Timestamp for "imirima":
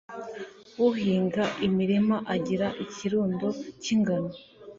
1.67-2.17